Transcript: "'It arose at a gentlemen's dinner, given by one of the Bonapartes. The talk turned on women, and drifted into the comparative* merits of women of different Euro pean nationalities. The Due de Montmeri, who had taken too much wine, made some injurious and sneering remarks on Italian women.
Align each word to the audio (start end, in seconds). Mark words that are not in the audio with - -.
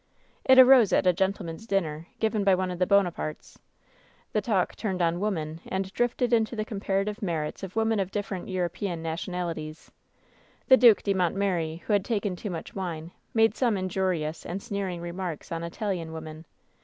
"'It 0.49 0.57
arose 0.57 0.91
at 0.91 1.05
a 1.05 1.13
gentlemen's 1.13 1.67
dinner, 1.67 2.07
given 2.19 2.43
by 2.43 2.55
one 2.55 2.71
of 2.71 2.79
the 2.79 2.87
Bonapartes. 2.87 3.59
The 4.33 4.41
talk 4.41 4.75
turned 4.75 4.99
on 4.99 5.19
women, 5.19 5.61
and 5.67 5.93
drifted 5.93 6.33
into 6.33 6.55
the 6.55 6.65
comparative* 6.65 7.21
merits 7.21 7.61
of 7.61 7.75
women 7.75 7.99
of 7.99 8.09
different 8.09 8.47
Euro 8.47 8.67
pean 8.71 9.03
nationalities. 9.03 9.91
The 10.69 10.77
Due 10.77 10.95
de 10.95 11.13
Montmeri, 11.13 11.83
who 11.85 11.93
had 11.93 12.03
taken 12.03 12.35
too 12.35 12.49
much 12.49 12.73
wine, 12.73 13.11
made 13.35 13.53
some 13.55 13.77
injurious 13.77 14.43
and 14.43 14.59
sneering 14.63 15.01
remarks 15.01 15.51
on 15.51 15.63
Italian 15.63 16.13
women. 16.13 16.45